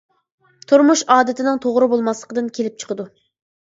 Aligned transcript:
تۇرمۇش 0.71 1.05
ئادىتىنىڭ 1.17 1.63
توغرا 1.69 1.93
بولماسلىقىدىن 1.95 2.53
كېلىپ 2.61 2.85
چىقىدۇ. 2.85 3.13